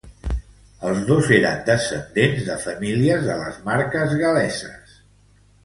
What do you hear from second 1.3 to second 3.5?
eren descendents de famílies de